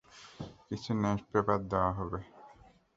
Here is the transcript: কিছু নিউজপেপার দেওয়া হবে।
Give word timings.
কিছু 0.67 0.91
নিউজপেপার 1.01 1.59
দেওয়া 1.71 1.91
হবে। 1.97 2.19